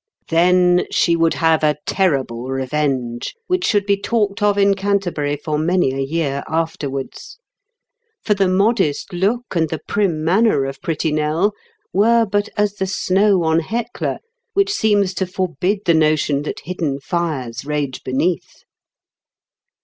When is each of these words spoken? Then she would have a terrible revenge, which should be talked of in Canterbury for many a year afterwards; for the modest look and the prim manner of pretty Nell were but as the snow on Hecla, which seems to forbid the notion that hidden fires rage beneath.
Then 0.29 0.87
she 0.89 1.15
would 1.15 1.35
have 1.35 1.63
a 1.63 1.77
terrible 1.85 2.45
revenge, 2.49 3.35
which 3.45 3.63
should 3.63 3.85
be 3.85 4.01
talked 4.01 4.41
of 4.41 4.57
in 4.57 4.73
Canterbury 4.73 5.37
for 5.37 5.59
many 5.59 5.93
a 5.93 5.99
year 5.99 6.43
afterwards; 6.49 7.37
for 8.23 8.33
the 8.33 8.47
modest 8.47 9.13
look 9.13 9.55
and 9.55 9.69
the 9.69 9.79
prim 9.87 10.23
manner 10.23 10.65
of 10.65 10.81
pretty 10.81 11.11
Nell 11.11 11.53
were 11.93 12.25
but 12.25 12.49
as 12.57 12.73
the 12.77 12.87
snow 12.87 13.43
on 13.43 13.59
Hecla, 13.59 14.17
which 14.55 14.73
seems 14.73 15.13
to 15.13 15.27
forbid 15.27 15.81
the 15.85 15.93
notion 15.93 16.41
that 16.41 16.61
hidden 16.61 16.99
fires 16.99 17.63
rage 17.63 18.03
beneath. 18.03 18.63